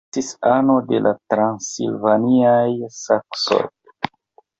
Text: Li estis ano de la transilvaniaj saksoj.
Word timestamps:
Li 0.01 0.07
estis 0.11 0.27
ano 0.51 0.77
de 0.91 1.01
la 1.07 1.11
transilvaniaj 1.33 2.89
saksoj. 2.97 3.61